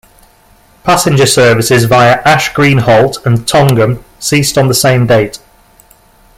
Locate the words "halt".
2.87-3.23